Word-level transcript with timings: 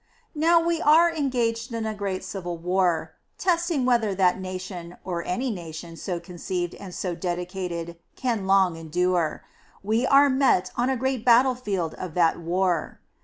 Now 0.33 0.59
we 0.59 0.81
are 0.81 1.13
engaged 1.13 1.71
in 1.71 1.85
a 1.85 1.93
great 1.93 2.23
civil 2.23 2.57
war.. 2.57 3.11
.testing 3.37 3.85
whether 3.85 4.15
that 4.15 4.39
nation, 4.39 4.97
or 5.05 5.23
any 5.23 5.51
nation 5.51 5.95
so 5.95 6.19
conceived 6.19 6.73
and 6.73 6.91
so 6.91 7.13
dedicated... 7.13 7.99
can 8.15 8.47
long 8.47 8.77
endure. 8.77 9.43
We 9.83 10.07
are 10.07 10.27
met 10.27 10.71
on 10.75 10.89
a 10.89 10.97
great 10.97 11.23
battlefield 11.23 11.93
of 11.93 12.15
that 12.15 12.39
war. 12.39 12.99